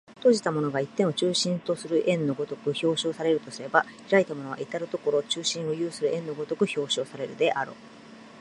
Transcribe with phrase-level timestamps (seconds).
[0.17, 7.75] 閉じたものが一点を中心とする円の如く表象されるとすれば、開いたものは到る処中心を有する円の如く表象されるであろう。